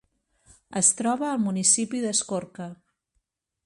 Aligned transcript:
Es 0.81 0.89
troba 1.01 1.29
al 1.33 1.43
municipi 1.45 2.03
d'Escorca. 2.07 2.73